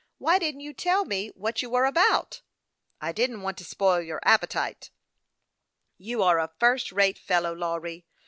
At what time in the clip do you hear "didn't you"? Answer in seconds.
0.39-0.73